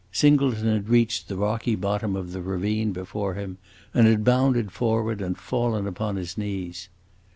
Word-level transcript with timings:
Singleton 0.11 0.67
had 0.73 0.89
reached 0.89 1.27
the 1.27 1.35
rocky 1.37 1.75
bottom 1.75 2.15
of 2.15 2.31
the 2.31 2.41
ravine 2.41 2.91
before 2.91 3.35
him, 3.35 3.59
and 3.93 4.07
had 4.07 4.23
bounded 4.23 4.71
forward 4.71 5.21
and 5.21 5.37
fallen 5.37 5.85
upon 5.85 6.15
his 6.15 6.39
knees. 6.39 6.89